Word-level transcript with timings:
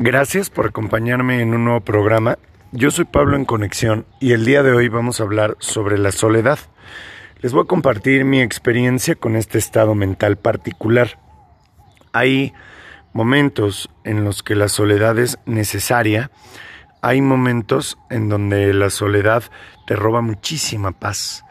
Gracias 0.00 0.48
por 0.48 0.66
acompañarme 0.66 1.42
en 1.42 1.52
un 1.54 1.64
nuevo 1.64 1.80
programa. 1.80 2.38
Yo 2.70 2.92
soy 2.92 3.04
Pablo 3.04 3.34
en 3.34 3.44
Conexión 3.44 4.06
y 4.20 4.30
el 4.30 4.44
día 4.44 4.62
de 4.62 4.70
hoy 4.70 4.88
vamos 4.88 5.18
a 5.18 5.24
hablar 5.24 5.56
sobre 5.58 5.98
la 5.98 6.12
soledad. 6.12 6.60
Les 7.40 7.52
voy 7.52 7.64
a 7.64 7.66
compartir 7.66 8.24
mi 8.24 8.40
experiencia 8.40 9.16
con 9.16 9.34
este 9.34 9.58
estado 9.58 9.96
mental 9.96 10.36
particular. 10.36 11.18
Hay 12.12 12.54
momentos 13.12 13.90
en 14.04 14.22
los 14.22 14.44
que 14.44 14.54
la 14.54 14.68
soledad 14.68 15.18
es 15.18 15.40
necesaria, 15.46 16.30
hay 17.02 17.20
momentos 17.20 17.98
en 18.08 18.28
donde 18.28 18.72
la 18.74 18.90
soledad 18.90 19.42
te 19.88 19.96
roba 19.96 20.20
muchísima 20.20 20.92
paz. 20.92 21.44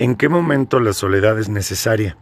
¿En 0.00 0.16
qué 0.16 0.28
momento 0.28 0.80
la 0.80 0.92
soledad 0.92 1.38
es 1.38 1.48
necesaria? 1.48 2.16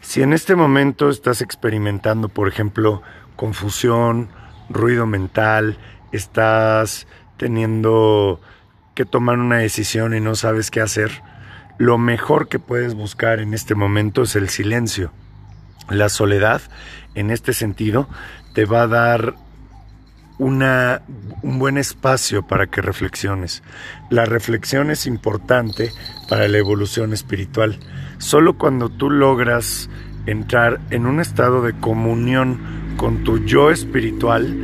Si 0.00 0.22
en 0.22 0.32
este 0.32 0.56
momento 0.56 1.10
estás 1.10 1.42
experimentando, 1.42 2.30
por 2.30 2.48
ejemplo, 2.48 3.02
confusión, 3.36 4.30
ruido 4.70 5.06
mental, 5.06 5.76
estás 6.12 7.06
teniendo 7.36 8.40
que 8.94 9.04
tomar 9.04 9.38
una 9.38 9.58
decisión 9.58 10.14
y 10.14 10.20
no 10.20 10.34
sabes 10.34 10.70
qué 10.70 10.80
hacer, 10.80 11.22
lo 11.78 11.98
mejor 11.98 12.48
que 12.48 12.58
puedes 12.58 12.94
buscar 12.94 13.40
en 13.40 13.54
este 13.54 13.74
momento 13.74 14.22
es 14.22 14.36
el 14.36 14.48
silencio. 14.48 15.12
La 15.88 16.08
soledad, 16.08 16.60
en 17.14 17.30
este 17.30 17.52
sentido, 17.52 18.08
te 18.54 18.64
va 18.64 18.82
a 18.82 18.86
dar 18.86 19.34
una, 20.38 21.02
un 21.42 21.58
buen 21.58 21.78
espacio 21.78 22.46
para 22.46 22.66
que 22.66 22.80
reflexiones. 22.80 23.62
La 24.10 24.24
reflexión 24.24 24.90
es 24.90 25.06
importante 25.06 25.90
para 26.28 26.48
la 26.48 26.58
evolución 26.58 27.12
espiritual. 27.12 27.78
Solo 28.18 28.58
cuando 28.58 28.88
tú 28.88 29.10
logras 29.10 29.88
entrar 30.26 30.80
en 30.90 31.06
un 31.06 31.20
estado 31.20 31.62
de 31.62 31.72
comunión 31.72 32.79
con 32.96 33.24
tu 33.24 33.44
yo 33.44 33.70
espiritual, 33.70 34.56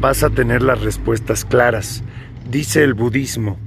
vas 0.00 0.22
a 0.22 0.30
tener 0.30 0.62
las 0.62 0.80
respuestas 0.80 1.44
claras. 1.44 2.02
Dice 2.50 2.82
el 2.82 2.94
budismo, 2.94 3.58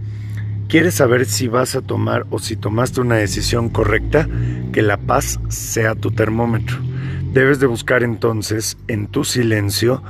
¿quieres 0.68 0.96
saber 0.96 1.26
si 1.26 1.48
vas 1.48 1.76
a 1.76 1.82
tomar 1.82 2.26
o 2.30 2.40
si 2.40 2.56
tomaste 2.56 3.02
una 3.02 3.16
decisión 3.16 3.70
correcta? 3.70 4.28
Que 4.72 4.82
la 4.82 4.98
paz 4.98 5.40
sea 5.50 5.96
tu 5.96 6.12
termómetro. 6.12 6.78
Debes 7.34 7.60
de 7.60 7.68
buscar 7.68 8.04
entonces 8.04 8.78
en 8.88 9.08
tu 9.08 9.24
silencio 9.24 10.04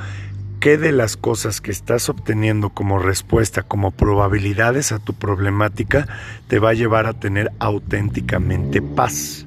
qué 0.59 0.78
de 0.78 0.91
las 0.91 1.16
cosas 1.16 1.62
que 1.62 1.69
estás 1.69 2.09
obteniendo 2.09 2.72
como 2.72 2.97
respuesta, 2.97 3.62
como 3.62 3.91
probabilidades 3.91 4.91
a 4.91 5.00
tu 5.00 5.14
problemática, 5.14 6.08
te 6.47 6.58
va 6.58 6.69
a 6.72 6.73
llevar 6.73 7.06
a 7.06 7.14
tener 7.14 7.52
auténticamente 7.59 8.81
paz. 8.81 9.45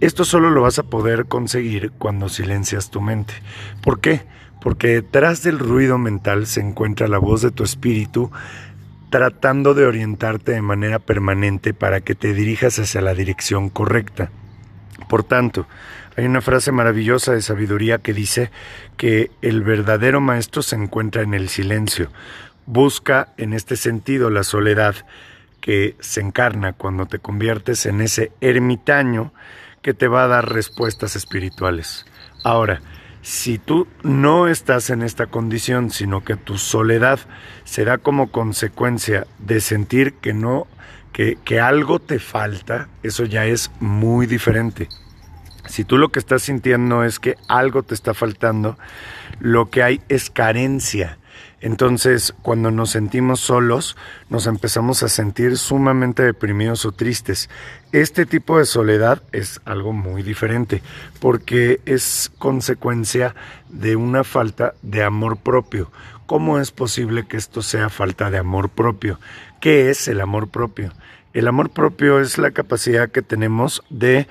Esto 0.00 0.24
solo 0.24 0.50
lo 0.50 0.62
vas 0.62 0.78
a 0.78 0.84
poder 0.84 1.26
conseguir 1.26 1.92
cuando 1.98 2.28
silencias 2.28 2.90
tu 2.90 3.00
mente. 3.00 3.34
¿Por 3.82 4.00
qué? 4.00 4.22
Porque 4.60 4.88
detrás 4.88 5.42
del 5.42 5.58
ruido 5.58 5.96
mental 5.96 6.46
se 6.46 6.60
encuentra 6.60 7.08
la 7.08 7.18
voz 7.18 7.42
de 7.42 7.50
tu 7.50 7.64
espíritu 7.64 8.30
tratando 9.10 9.72
de 9.72 9.86
orientarte 9.86 10.52
de 10.52 10.62
manera 10.62 10.98
permanente 10.98 11.72
para 11.72 12.00
que 12.00 12.14
te 12.14 12.34
dirijas 12.34 12.78
hacia 12.78 13.00
la 13.00 13.14
dirección 13.14 13.70
correcta. 13.70 14.30
Por 15.08 15.22
tanto, 15.22 15.66
hay 16.16 16.26
una 16.26 16.40
frase 16.40 16.72
maravillosa 16.72 17.32
de 17.32 17.42
sabiduría 17.42 17.98
que 17.98 18.12
dice 18.12 18.50
que 18.96 19.30
el 19.42 19.62
verdadero 19.62 20.20
maestro 20.20 20.62
se 20.62 20.76
encuentra 20.76 21.22
en 21.22 21.34
el 21.34 21.48
silencio. 21.48 22.10
Busca 22.66 23.28
en 23.36 23.52
este 23.52 23.76
sentido 23.76 24.30
la 24.30 24.42
soledad 24.42 24.96
que 25.60 25.96
se 26.00 26.20
encarna 26.20 26.72
cuando 26.72 27.06
te 27.06 27.18
conviertes 27.18 27.86
en 27.86 28.00
ese 28.00 28.32
ermitaño 28.40 29.32
que 29.86 29.94
te 29.94 30.08
va 30.08 30.24
a 30.24 30.26
dar 30.26 30.52
respuestas 30.52 31.14
espirituales. 31.14 32.06
Ahora, 32.42 32.82
si 33.22 33.56
tú 33.56 33.86
no 34.02 34.48
estás 34.48 34.90
en 34.90 35.00
esta 35.00 35.26
condición, 35.26 35.90
sino 35.90 36.24
que 36.24 36.34
tu 36.34 36.58
soledad 36.58 37.20
será 37.62 37.96
como 37.96 38.32
consecuencia 38.32 39.28
de 39.38 39.60
sentir 39.60 40.14
que 40.14 40.34
no, 40.34 40.66
que, 41.12 41.38
que 41.44 41.60
algo 41.60 42.00
te 42.00 42.18
falta, 42.18 42.88
eso 43.04 43.26
ya 43.26 43.44
es 43.44 43.70
muy 43.78 44.26
diferente. 44.26 44.88
Si 45.66 45.84
tú 45.84 45.98
lo 45.98 46.08
que 46.08 46.18
estás 46.18 46.42
sintiendo 46.42 47.04
es 47.04 47.20
que 47.20 47.36
algo 47.46 47.84
te 47.84 47.94
está 47.94 48.12
faltando, 48.12 48.76
lo 49.38 49.70
que 49.70 49.84
hay 49.84 50.00
es 50.08 50.30
carencia. 50.30 51.18
Entonces, 51.60 52.34
cuando 52.42 52.70
nos 52.70 52.90
sentimos 52.90 53.40
solos, 53.40 53.96
nos 54.28 54.46
empezamos 54.46 55.02
a 55.02 55.08
sentir 55.08 55.56
sumamente 55.56 56.22
deprimidos 56.22 56.84
o 56.84 56.92
tristes. 56.92 57.48
Este 57.92 58.26
tipo 58.26 58.58
de 58.58 58.66
soledad 58.66 59.22
es 59.32 59.60
algo 59.64 59.92
muy 59.92 60.22
diferente, 60.22 60.82
porque 61.18 61.80
es 61.86 62.30
consecuencia 62.38 63.34
de 63.70 63.96
una 63.96 64.22
falta 64.22 64.74
de 64.82 65.02
amor 65.02 65.38
propio. 65.38 65.90
¿Cómo 66.26 66.58
es 66.58 66.72
posible 66.72 67.26
que 67.26 67.38
esto 67.38 67.62
sea 67.62 67.88
falta 67.88 68.30
de 68.30 68.38
amor 68.38 68.68
propio? 68.68 69.18
¿Qué 69.60 69.90
es 69.90 70.08
el 70.08 70.20
amor 70.20 70.48
propio? 70.48 70.92
El 71.32 71.48
amor 71.48 71.70
propio 71.70 72.20
es 72.20 72.36
la 72.36 72.50
capacidad 72.50 73.10
que 73.10 73.22
tenemos 73.22 73.82
de 73.88 74.26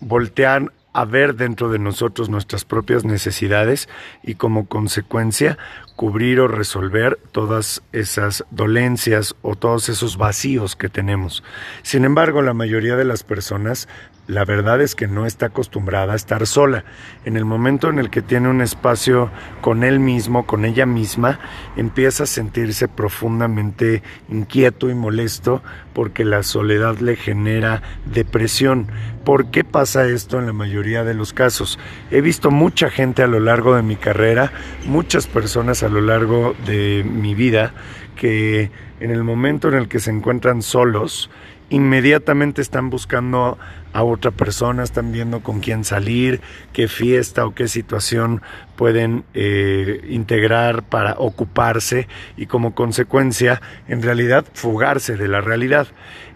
voltear 0.00 0.72
a 0.92 1.04
ver 1.04 1.36
dentro 1.36 1.70
de 1.70 1.78
nosotros 1.78 2.28
nuestras 2.28 2.64
propias 2.64 3.04
necesidades 3.04 3.88
y 4.22 4.34
como 4.34 4.66
consecuencia 4.66 5.58
cubrir 5.98 6.38
o 6.38 6.46
resolver 6.46 7.18
todas 7.32 7.82
esas 7.90 8.44
dolencias 8.52 9.34
o 9.42 9.56
todos 9.56 9.88
esos 9.88 10.16
vacíos 10.16 10.76
que 10.76 10.88
tenemos. 10.88 11.42
Sin 11.82 12.04
embargo, 12.04 12.40
la 12.40 12.54
mayoría 12.54 12.94
de 12.94 13.04
las 13.04 13.24
personas 13.24 13.88
la 14.28 14.44
verdad 14.44 14.82
es 14.82 14.94
que 14.94 15.08
no 15.08 15.24
está 15.24 15.46
acostumbrada 15.46 16.12
a 16.12 16.16
estar 16.16 16.46
sola. 16.46 16.84
En 17.24 17.38
el 17.38 17.46
momento 17.46 17.88
en 17.88 17.98
el 17.98 18.10
que 18.10 18.20
tiene 18.20 18.50
un 18.50 18.60
espacio 18.60 19.30
con 19.62 19.82
él 19.82 20.00
mismo, 20.00 20.46
con 20.46 20.66
ella 20.66 20.84
misma, 20.84 21.40
empieza 21.76 22.24
a 22.24 22.26
sentirse 22.26 22.88
profundamente 22.88 24.02
inquieto 24.28 24.90
y 24.90 24.94
molesto 24.94 25.62
porque 25.94 26.26
la 26.26 26.42
soledad 26.42 26.98
le 26.98 27.16
genera 27.16 27.82
depresión. 28.04 28.88
¿Por 29.24 29.50
qué 29.50 29.64
pasa 29.64 30.06
esto 30.06 30.38
en 30.38 30.46
la 30.46 30.52
mayoría 30.52 31.04
de 31.04 31.14
los 31.14 31.32
casos? 31.32 31.78
He 32.10 32.20
visto 32.20 32.50
mucha 32.50 32.90
gente 32.90 33.22
a 33.22 33.28
lo 33.28 33.40
largo 33.40 33.76
de 33.76 33.82
mi 33.82 33.96
carrera, 33.96 34.52
muchas 34.84 35.26
personas 35.26 35.82
a 35.82 35.87
lo 35.88 36.00
largo 36.00 36.54
de 36.66 37.04
mi 37.04 37.34
vida, 37.34 37.72
que 38.16 38.70
en 39.00 39.10
el 39.10 39.24
momento 39.24 39.68
en 39.68 39.74
el 39.74 39.88
que 39.88 40.00
se 40.00 40.10
encuentran 40.10 40.62
solos, 40.62 41.30
inmediatamente 41.70 42.62
están 42.62 42.90
buscando 42.90 43.58
a 43.92 44.02
otra 44.02 44.30
persona, 44.30 44.82
están 44.82 45.12
viendo 45.12 45.40
con 45.40 45.60
quién 45.60 45.84
salir, 45.84 46.40
qué 46.72 46.88
fiesta 46.88 47.46
o 47.46 47.54
qué 47.54 47.68
situación 47.68 48.42
pueden 48.76 49.24
eh, 49.34 50.06
integrar 50.08 50.82
para 50.82 51.14
ocuparse 51.18 52.08
y 52.36 52.46
como 52.46 52.74
consecuencia, 52.74 53.60
en 53.86 54.02
realidad, 54.02 54.46
fugarse 54.52 55.16
de 55.16 55.28
la 55.28 55.40
realidad. 55.40 55.88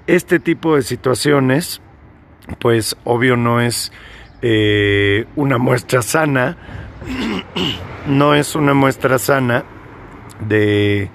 Este 0.07 0.41
tipo 0.41 0.77
de 0.77 0.83
situaciones, 0.83 1.81
pues 2.59 2.97
obvio 3.05 3.37
no 3.37 3.61
es 3.61 3.93
eh, 4.43 5.27
una 5.37 5.59
muestra 5.59 6.03
sana, 6.03 6.57
no 8.07 8.35
es 8.35 8.55
una 8.55 8.75
muestra 8.75 9.19
sana 9.19 9.65
de 10.47 11.11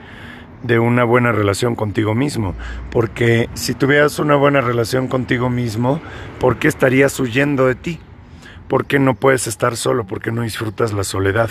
de 0.64 0.80
una 0.80 1.04
buena 1.04 1.32
relación 1.32 1.76
contigo 1.76 2.16
mismo. 2.16 2.56
Porque 2.92 3.50
si 3.54 3.74
tuvieras 3.74 4.20
una 4.20 4.36
buena 4.36 4.62
relación 4.62 5.08
contigo 5.08 5.50
mismo, 5.50 6.02
¿por 6.40 6.58
qué 6.58 6.68
estarías 6.68 7.20
huyendo 7.20 7.68
de 7.68 7.76
ti? 7.76 8.00
¿Por 8.68 8.86
qué 8.86 9.00
no 9.00 9.16
puedes 9.16 9.48
estar 9.48 9.78
solo? 9.78 10.06
¿Por 10.06 10.22
qué 10.22 10.32
no 10.32 10.42
disfrutas 10.42 10.92
la 10.92 11.04
soledad? 11.04 11.50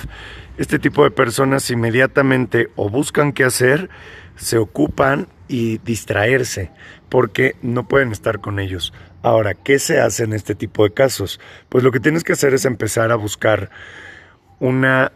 Este 0.59 0.79
tipo 0.79 1.03
de 1.03 1.11
personas 1.11 1.71
inmediatamente 1.71 2.69
o 2.77 2.91
buscan 2.91 3.33
qué 3.33 3.45
hacer, 3.45 3.89
se 4.37 4.59
ocupan 4.59 5.29
y 5.49 5.79
distraerse, 5.79 6.71
porque 7.09 7.57
no 7.63 7.89
pueden 7.89 8.13
estar 8.13 8.41
con 8.41 8.59
ellos. 8.59 8.93
Ahora, 9.27 9.55
¿qué 9.55 9.81
se 9.81 9.99
hace 9.99 10.23
en 10.23 10.33
este 10.35 10.55
tipo 10.55 10.85
de 10.85 10.95
casos? 10.95 11.41
Pues 11.69 11.83
lo 11.83 11.91
que 11.91 11.99
tienes 11.99 12.23
que 12.23 12.35
hacer 12.35 12.55
es 12.55 12.65
empezar 12.65 13.11
a 13.11 13.17
buscar 13.17 13.71
una 14.61 15.11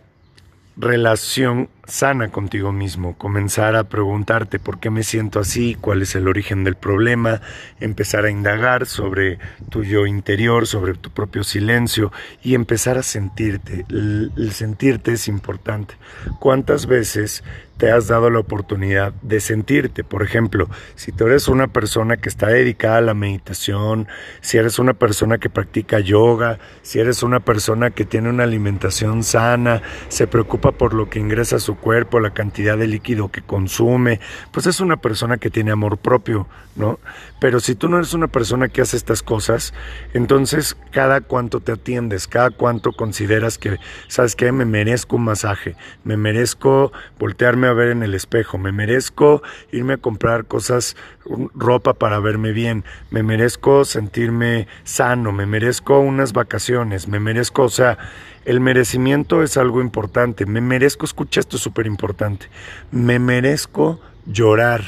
relación 0.76 1.68
sana 1.90 2.30
contigo 2.30 2.72
mismo, 2.72 3.16
comenzar 3.16 3.76
a 3.76 3.84
preguntarte 3.84 4.58
por 4.58 4.78
qué 4.78 4.90
me 4.90 5.02
siento 5.02 5.40
así, 5.40 5.76
cuál 5.80 6.02
es 6.02 6.14
el 6.14 6.28
origen 6.28 6.64
del 6.64 6.76
problema, 6.76 7.40
empezar 7.80 8.24
a 8.24 8.30
indagar 8.30 8.86
sobre 8.86 9.38
tu 9.68 9.82
yo 9.82 10.06
interior, 10.06 10.66
sobre 10.66 10.94
tu 10.94 11.10
propio 11.10 11.44
silencio 11.44 12.12
y 12.42 12.54
empezar 12.54 12.98
a 12.98 13.02
sentirte. 13.02 13.84
El, 13.88 14.52
sentirte 14.52 15.12
es 15.12 15.28
importante. 15.28 15.94
¿Cuántas 16.38 16.86
veces 16.86 17.42
te 17.76 17.90
has 17.90 18.08
dado 18.08 18.28
la 18.30 18.40
oportunidad 18.40 19.12
de 19.22 19.40
sentirte? 19.40 20.04
Por 20.04 20.22
ejemplo, 20.22 20.68
si 20.94 21.12
tú 21.12 21.26
eres 21.26 21.48
una 21.48 21.68
persona 21.68 22.18
que 22.18 22.28
está 22.28 22.48
dedicada 22.48 22.98
a 22.98 23.02
la 23.02 23.14
meditación, 23.14 24.06
si 24.40 24.58
eres 24.58 24.78
una 24.78 24.94
persona 24.94 25.38
que 25.38 25.50
practica 25.50 25.98
yoga, 25.98 26.58
si 26.82 27.00
eres 27.00 27.22
una 27.22 27.40
persona 27.40 27.90
que 27.90 28.04
tiene 28.04 28.28
una 28.28 28.44
alimentación 28.44 29.22
sana, 29.22 29.82
se 30.08 30.26
preocupa 30.26 30.72
por 30.72 30.94
lo 30.94 31.08
que 31.08 31.18
ingresa 31.18 31.56
a 31.56 31.60
su 31.60 31.76
cuerpo, 31.80 32.20
la 32.20 32.30
cantidad 32.30 32.78
de 32.78 32.86
líquido 32.86 33.30
que 33.30 33.42
consume, 33.42 34.20
pues 34.52 34.66
es 34.66 34.80
una 34.80 34.98
persona 34.98 35.38
que 35.38 35.50
tiene 35.50 35.72
amor 35.72 35.98
propio, 35.98 36.46
¿no? 36.76 36.98
Pero 37.40 37.58
si 37.60 37.74
tú 37.74 37.88
no 37.88 37.96
eres 37.96 38.14
una 38.14 38.28
persona 38.28 38.68
que 38.68 38.82
hace 38.82 38.96
estas 38.96 39.22
cosas, 39.22 39.74
entonces 40.12 40.76
cada 40.92 41.20
cuánto 41.20 41.60
te 41.60 41.72
atiendes, 41.72 42.28
cada 42.28 42.50
cuánto 42.50 42.92
consideras 42.92 43.58
que, 43.58 43.78
¿sabes 44.08 44.36
qué? 44.36 44.52
Me 44.52 44.64
merezco 44.64 45.16
un 45.16 45.24
masaje, 45.24 45.76
me 46.04 46.16
merezco 46.16 46.92
voltearme 47.18 47.66
a 47.66 47.72
ver 47.72 47.88
en 47.88 48.02
el 48.02 48.14
espejo, 48.14 48.58
me 48.58 48.72
merezco 48.72 49.42
irme 49.72 49.94
a 49.94 49.98
comprar 49.98 50.44
cosas, 50.44 50.96
ropa 51.54 51.94
para 51.94 52.18
verme 52.18 52.52
bien, 52.52 52.84
me 53.10 53.22
merezco 53.22 53.84
sentirme 53.84 54.66
sano, 54.84 55.32
me 55.32 55.46
merezco 55.46 56.00
unas 56.00 56.32
vacaciones, 56.32 57.08
me 57.08 57.20
merezco, 57.20 57.62
o 57.62 57.68
sea, 57.68 57.98
el 58.44 58.60
merecimiento 58.60 59.42
es 59.42 59.56
algo 59.56 59.80
importante. 59.80 60.46
Me 60.46 60.60
merezco, 60.60 61.04
escucha 61.04 61.40
esto 61.40 61.56
es 61.56 61.62
súper 61.62 61.86
importante. 61.86 62.46
Me 62.90 63.18
merezco 63.18 64.00
llorar. 64.26 64.82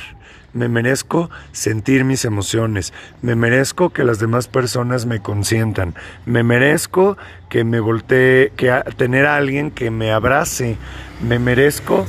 Me 0.54 0.68
merezco 0.68 1.30
sentir 1.52 2.04
mis 2.04 2.24
emociones. 2.24 2.92
Me 3.22 3.34
merezco 3.34 3.90
que 3.90 4.04
las 4.04 4.18
demás 4.18 4.48
personas 4.48 5.06
me 5.06 5.20
consientan. 5.20 5.94
Me 6.26 6.42
merezco 6.42 7.16
que 7.48 7.64
me 7.64 7.80
voltee, 7.80 8.52
que 8.56 8.72
tener 8.96 9.26
a 9.26 9.36
alguien 9.36 9.70
que 9.70 9.90
me 9.90 10.12
abrace. 10.12 10.76
Me 11.22 11.38
merezco 11.38 12.06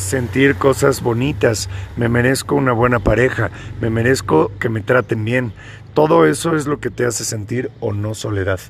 sentir 0.00 0.56
cosas 0.56 1.02
bonitas. 1.02 1.68
Me 1.96 2.08
merezco 2.08 2.54
una 2.54 2.72
buena 2.72 2.98
pareja. 2.98 3.50
Me 3.80 3.90
merezco 3.90 4.50
que 4.58 4.68
me 4.68 4.80
traten 4.80 5.24
bien. 5.24 5.52
Todo 5.94 6.26
eso 6.26 6.56
es 6.56 6.66
lo 6.66 6.80
que 6.80 6.90
te 6.90 7.04
hace 7.04 7.24
sentir 7.24 7.70
o 7.80 7.92
no 7.92 8.14
soledad. 8.14 8.60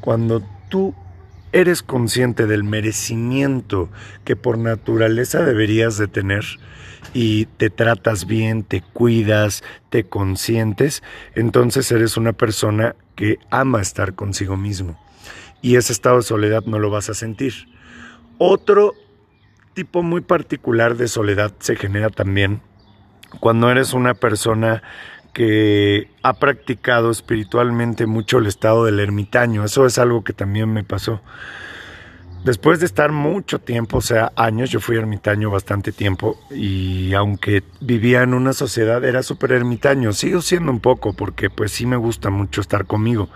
Cuando 0.00 0.42
tú 0.68 0.94
eres 1.52 1.82
consciente 1.82 2.46
del 2.46 2.64
merecimiento 2.64 3.88
que 4.24 4.36
por 4.36 4.58
naturaleza 4.58 5.42
deberías 5.42 5.96
de 5.98 6.08
tener 6.08 6.44
y 7.14 7.46
te 7.46 7.70
tratas 7.70 8.26
bien, 8.26 8.62
te 8.62 8.82
cuidas, 8.82 9.64
te 9.90 10.04
consientes, 10.04 11.02
entonces 11.34 11.90
eres 11.90 12.16
una 12.16 12.32
persona 12.32 12.94
que 13.16 13.38
ama 13.50 13.80
estar 13.80 14.14
consigo 14.14 14.56
mismo. 14.56 14.98
Y 15.62 15.76
ese 15.76 15.92
estado 15.92 16.18
de 16.18 16.22
soledad 16.22 16.64
no 16.66 16.78
lo 16.78 16.90
vas 16.90 17.08
a 17.10 17.14
sentir. 17.14 17.54
Otro 18.38 18.94
tipo 19.78 20.02
muy 20.02 20.22
particular 20.22 20.96
de 20.96 21.06
soledad 21.06 21.52
se 21.60 21.76
genera 21.76 22.10
también 22.10 22.60
cuando 23.38 23.70
eres 23.70 23.92
una 23.92 24.14
persona 24.14 24.82
que 25.32 26.10
ha 26.24 26.32
practicado 26.40 27.12
espiritualmente 27.12 28.06
mucho 28.06 28.38
el 28.38 28.48
estado 28.48 28.84
del 28.84 28.98
ermitaño. 28.98 29.62
Eso 29.62 29.86
es 29.86 29.98
algo 29.98 30.24
que 30.24 30.32
también 30.32 30.72
me 30.72 30.82
pasó. 30.82 31.20
Después 32.44 32.80
de 32.80 32.86
estar 32.86 33.12
mucho 33.12 33.60
tiempo, 33.60 33.98
o 33.98 34.00
sea, 34.00 34.32
años, 34.34 34.70
yo 34.70 34.80
fui 34.80 34.96
ermitaño 34.96 35.48
bastante 35.48 35.92
tiempo 35.92 36.36
y 36.50 37.14
aunque 37.14 37.62
vivía 37.80 38.24
en 38.24 38.34
una 38.34 38.54
sociedad 38.54 39.04
era 39.04 39.22
súper 39.22 39.52
ermitaño, 39.52 40.12
sigo 40.12 40.42
siendo 40.42 40.72
un 40.72 40.80
poco 40.80 41.12
porque 41.12 41.50
pues 41.50 41.70
sí 41.70 41.86
me 41.86 41.96
gusta 41.96 42.30
mucho 42.30 42.60
estar 42.60 42.84
conmigo, 42.84 43.28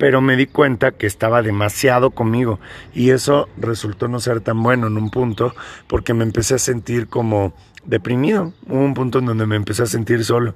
pero 0.00 0.22
me 0.22 0.34
di 0.34 0.46
cuenta 0.46 0.92
que 0.92 1.06
estaba 1.06 1.42
demasiado 1.42 2.12
conmigo 2.12 2.58
y 2.94 3.10
eso 3.10 3.50
resultó 3.58 4.08
no 4.08 4.18
ser 4.18 4.40
tan 4.40 4.62
bueno 4.62 4.86
en 4.86 4.96
un 4.96 5.10
punto 5.10 5.54
porque 5.88 6.14
me 6.14 6.24
empecé 6.24 6.54
a 6.54 6.58
sentir 6.58 7.06
como 7.06 7.52
deprimido. 7.84 8.54
Hubo 8.66 8.80
un 8.80 8.94
punto 8.94 9.18
en 9.18 9.26
donde 9.26 9.44
me 9.44 9.56
empecé 9.56 9.82
a 9.82 9.86
sentir 9.86 10.24
solo. 10.24 10.54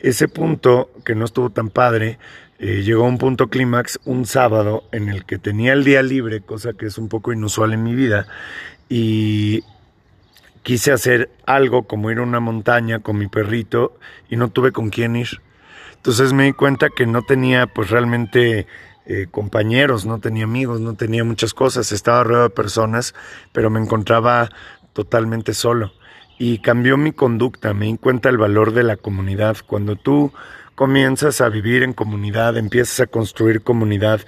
Ese 0.00 0.26
punto, 0.26 0.90
que 1.04 1.14
no 1.14 1.24
estuvo 1.24 1.50
tan 1.50 1.68
padre, 1.68 2.18
eh, 2.58 2.82
llegó 2.82 3.04
a 3.04 3.08
un 3.08 3.18
punto 3.18 3.46
clímax 3.46 4.00
un 4.06 4.26
sábado 4.26 4.82
en 4.90 5.08
el 5.08 5.24
que 5.24 5.38
tenía 5.38 5.72
el 5.72 5.84
día 5.84 6.02
libre, 6.02 6.40
cosa 6.40 6.72
que 6.72 6.86
es 6.86 6.98
un 6.98 7.08
poco 7.08 7.32
inusual 7.32 7.72
en 7.72 7.84
mi 7.84 7.94
vida, 7.94 8.26
y 8.88 9.62
quise 10.64 10.90
hacer 10.90 11.30
algo 11.46 11.84
como 11.84 12.10
ir 12.10 12.18
a 12.18 12.22
una 12.22 12.40
montaña 12.40 12.98
con 12.98 13.18
mi 13.18 13.28
perrito 13.28 13.96
y 14.28 14.34
no 14.34 14.48
tuve 14.48 14.72
con 14.72 14.90
quién 14.90 15.14
ir. 15.14 15.40
Entonces 16.00 16.32
me 16.32 16.44
di 16.44 16.52
cuenta 16.54 16.88
que 16.88 17.04
no 17.04 17.20
tenía 17.20 17.66
pues 17.66 17.90
realmente 17.90 18.66
eh, 19.04 19.26
compañeros, 19.30 20.06
no 20.06 20.18
tenía 20.18 20.44
amigos, 20.44 20.80
no 20.80 20.94
tenía 20.94 21.24
muchas 21.24 21.52
cosas, 21.52 21.92
estaba 21.92 22.24
rodeado 22.24 22.48
de 22.48 22.54
personas, 22.54 23.14
pero 23.52 23.68
me 23.68 23.80
encontraba 23.80 24.48
totalmente 24.94 25.52
solo 25.52 25.92
y 26.38 26.60
cambió 26.60 26.96
mi 26.96 27.12
conducta, 27.12 27.74
me 27.74 27.84
di 27.84 27.98
cuenta 27.98 28.30
el 28.30 28.38
valor 28.38 28.72
de 28.72 28.82
la 28.82 28.96
comunidad. 28.96 29.58
Cuando 29.66 29.94
tú 29.94 30.32
comienzas 30.80 31.42
a 31.42 31.50
vivir 31.50 31.82
en 31.82 31.92
comunidad, 31.92 32.56
empiezas 32.56 33.00
a 33.00 33.06
construir 33.06 33.60
comunidad 33.60 34.22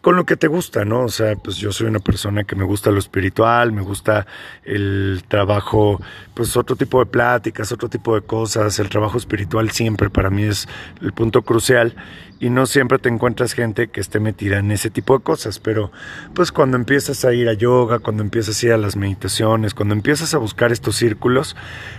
con 0.00 0.14
lo 0.14 0.26
que 0.26 0.36
te 0.36 0.46
gusta, 0.46 0.84
¿no? 0.84 1.00
O 1.00 1.08
sea, 1.08 1.34
pues 1.34 1.56
yo 1.56 1.72
soy 1.72 1.88
una 1.88 1.98
persona 1.98 2.44
que 2.44 2.54
me 2.54 2.62
gusta 2.62 2.92
lo 2.92 3.00
espiritual, 3.00 3.72
me 3.72 3.82
gusta 3.82 4.24
el 4.62 5.24
trabajo, 5.26 6.00
pues 6.34 6.56
otro 6.56 6.76
tipo 6.76 7.00
de 7.00 7.06
pláticas, 7.06 7.72
otro 7.72 7.88
tipo 7.88 8.14
de 8.14 8.20
cosas, 8.20 8.78
el 8.78 8.88
trabajo 8.88 9.18
espiritual 9.18 9.72
siempre 9.72 10.08
para 10.08 10.30
mí 10.30 10.44
es 10.44 10.68
el 11.02 11.12
punto 11.12 11.42
crucial 11.42 11.96
y 12.38 12.48
no 12.48 12.66
siempre 12.66 13.00
te 13.00 13.08
encuentras 13.08 13.52
gente 13.52 13.88
que 13.88 14.00
esté 14.00 14.20
metida 14.20 14.60
en 14.60 14.70
ese 14.70 14.90
tipo 14.90 15.18
de 15.18 15.24
cosas, 15.24 15.58
pero 15.58 15.90
pues 16.32 16.52
cuando 16.52 16.76
empiezas 16.76 17.24
a 17.24 17.34
ir 17.34 17.48
a 17.48 17.54
yoga, 17.54 17.98
cuando 17.98 18.22
empiezas 18.22 18.62
a 18.62 18.66
ir 18.66 18.72
a 18.72 18.78
las 18.78 18.94
meditaciones, 18.94 19.74
cuando 19.74 19.96
empiezas 19.96 20.32
a 20.32 20.38
buscar 20.38 20.70
estos 20.70 20.94
círculos, 20.94 21.56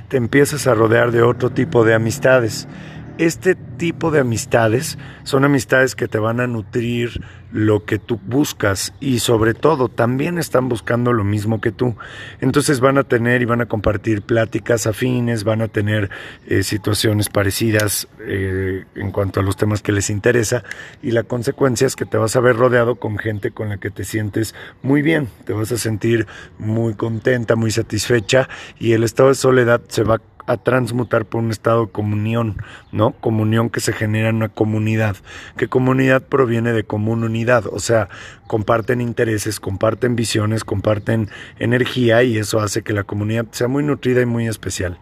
te 0.07 0.15
empiezas 0.15 0.67
a 0.67 0.73
rodear 0.73 1.11
de 1.11 1.21
otro 1.21 1.49
tipo 1.49 1.83
de 1.83 1.95
amistades 1.95 2.65
este 3.19 3.53
tipo 3.53 4.11
de 4.11 4.21
amistades 4.21 4.97
son 5.23 5.43
amistades 5.43 5.93
que 5.93 6.07
te 6.07 6.19
van 6.19 6.39
a 6.39 6.47
nutrir 6.47 7.21
lo 7.51 7.83
que 7.83 7.99
tú 7.99 8.17
buscas 8.25 8.93
y 9.01 9.19
sobre 9.19 9.53
todo 9.53 9.89
también 9.89 10.37
están 10.37 10.69
buscando 10.69 11.11
lo 11.11 11.25
mismo 11.25 11.59
que 11.59 11.71
tú. 11.71 11.95
Entonces 12.39 12.79
van 12.79 12.97
a 12.97 13.03
tener 13.03 13.41
y 13.41 13.45
van 13.45 13.59
a 13.59 13.65
compartir 13.65 14.21
pláticas 14.21 14.87
afines, 14.87 15.43
van 15.43 15.61
a 15.61 15.67
tener 15.67 16.09
eh, 16.47 16.63
situaciones 16.63 17.27
parecidas 17.27 18.07
eh, 18.21 18.85
en 18.95 19.11
cuanto 19.11 19.41
a 19.41 19.43
los 19.43 19.57
temas 19.57 19.81
que 19.81 19.91
les 19.91 20.09
interesa 20.09 20.63
y 21.01 21.11
la 21.11 21.23
consecuencia 21.23 21.87
es 21.87 21.97
que 21.97 22.05
te 22.05 22.17
vas 22.17 22.37
a 22.37 22.39
ver 22.39 22.55
rodeado 22.55 22.95
con 22.95 23.17
gente 23.17 23.51
con 23.51 23.67
la 23.67 23.79
que 23.79 23.89
te 23.89 24.05
sientes 24.05 24.55
muy 24.81 25.01
bien, 25.01 25.27
te 25.43 25.51
vas 25.51 25.73
a 25.73 25.77
sentir 25.77 26.25
muy 26.57 26.93
contenta, 26.93 27.57
muy 27.57 27.71
satisfecha 27.71 28.47
y 28.79 28.93
el 28.93 29.03
estado 29.03 29.29
de 29.29 29.35
soledad 29.35 29.81
se 29.89 30.03
va 30.03 30.21
a 30.49 30.57
transmutar 30.57 31.25
por 31.25 31.43
un 31.43 31.51
estado 31.51 31.85
de 31.85 31.91
comunión, 31.91 32.57
¿no? 32.91 33.11
Comunión 33.11 33.69
que 33.69 33.81
se 33.81 33.93
genera 33.93 34.29
en 34.29 34.37
una 34.37 34.49
comunidad, 34.49 35.15
que 35.57 35.67
comunidad 35.67 36.23
proviene 36.23 36.73
de 36.73 36.83
común 36.83 37.23
unidad, 37.23 37.67
o 37.67 37.77
sea, 37.77 38.09
comparten 38.47 38.99
intereses, 38.99 39.59
comparten 39.59 40.15
visiones, 40.15 40.63
comparten 40.63 41.29
energía 41.59 42.23
y 42.23 42.39
eso 42.39 42.59
hace 42.61 42.81
que 42.81 42.93
la 42.93 43.03
comunidad 43.03 43.45
sea 43.51 43.67
muy 43.67 43.83
nutrida 43.83 44.21
y 44.21 44.25
muy 44.25 44.47
especial. 44.47 44.97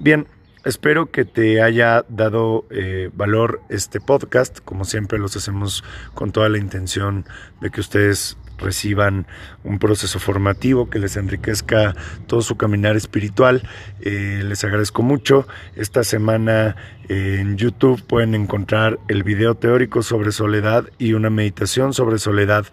Bien, 0.00 0.26
Espero 0.62 1.10
que 1.10 1.24
te 1.24 1.62
haya 1.62 2.04
dado 2.10 2.66
eh, 2.68 3.08
valor 3.14 3.62
este 3.70 3.98
podcast. 3.98 4.58
Como 4.62 4.84
siempre 4.84 5.18
los 5.18 5.34
hacemos 5.34 5.82
con 6.12 6.32
toda 6.32 6.50
la 6.50 6.58
intención 6.58 7.24
de 7.62 7.70
que 7.70 7.80
ustedes 7.80 8.36
reciban 8.60 9.26
un 9.64 9.78
proceso 9.78 10.18
formativo 10.18 10.88
que 10.90 10.98
les 10.98 11.16
enriquezca 11.16 11.94
todo 12.26 12.42
su 12.42 12.56
caminar 12.56 12.96
espiritual. 12.96 13.62
Eh, 14.00 14.42
les 14.44 14.64
agradezco 14.64 15.02
mucho. 15.02 15.46
Esta 15.76 16.04
semana 16.04 16.76
eh, 17.08 17.38
en 17.40 17.56
YouTube 17.56 18.02
pueden 18.02 18.34
encontrar 18.34 19.00
el 19.08 19.24
video 19.24 19.56
teórico 19.56 20.02
sobre 20.02 20.30
soledad 20.30 20.84
y 20.98 21.14
una 21.14 21.28
meditación 21.28 21.92
sobre 21.92 22.18
soledad 22.18 22.66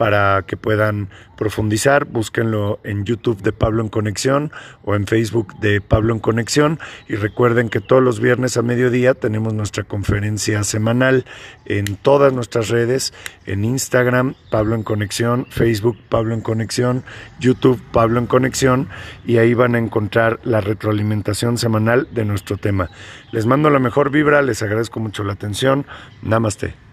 para 0.00 0.44
que 0.46 0.56
puedan 0.56 1.10
profundizar. 1.36 2.06
Búsquenlo 2.06 2.80
en 2.84 3.04
YouTube 3.04 3.42
de 3.42 3.52
Pablo 3.52 3.82
en 3.82 3.90
Conexión 3.90 4.50
o 4.82 4.94
en 4.94 5.06
Facebook 5.06 5.54
de 5.60 5.82
Pablo 5.82 6.14
en 6.14 6.20
Conexión. 6.20 6.80
Y 7.06 7.16
recuerden 7.16 7.68
que 7.68 7.80
todos 7.80 8.02
los 8.02 8.18
viernes 8.18 8.56
a 8.56 8.62
mediodía 8.62 9.12
tenemos 9.12 9.52
nuestra 9.52 9.84
conferencia 9.84 10.64
semanal 10.64 11.26
en 11.66 11.96
todas 11.96 12.32
nuestras 12.32 12.70
redes, 12.70 13.12
en 13.44 13.62
Instagram, 13.66 14.36
Pablo 14.50 14.74
en 14.74 14.82
Conexión 14.82 15.46
Facebook 15.50 15.98
Pablo 16.08 16.32
en 16.32 16.40
Conexión, 16.40 17.04
YouTube 17.38 17.80
Pablo 17.92 18.18
en 18.20 18.26
Conexión 18.26 18.88
y 19.26 19.36
ahí 19.36 19.52
van 19.52 19.74
a 19.74 19.78
encontrar 19.78 20.40
la 20.44 20.62
retroalimentación 20.62 21.58
semanal 21.58 22.08
de 22.12 22.24
nuestro 22.24 22.56
tema. 22.56 22.88
Les 23.32 23.44
mando 23.44 23.68
la 23.68 23.78
mejor 23.78 24.10
vibra, 24.10 24.40
les 24.40 24.62
agradezco 24.62 24.98
mucho 24.98 25.24
la 25.24 25.34
atención. 25.34 25.84
Namaste. 26.22 26.89